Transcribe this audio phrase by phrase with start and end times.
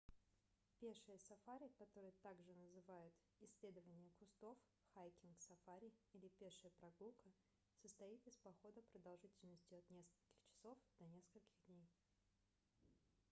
[0.79, 4.57] пешее сафари которое также называют исследование кустов
[4.95, 7.31] хайкинг-сафари или пешая прогулка
[7.83, 11.87] состоит из похода продолжительностью от нескольких часов до нескольких дней